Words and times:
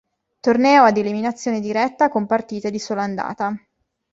Torneo 0.39 0.83
ad 0.85 0.97
eliminazione 0.97 1.59
diretta 1.59 2.09
con 2.09 2.25
partite 2.25 2.71
di 2.71 2.79
sola 2.79 3.03
andata. 3.03 3.53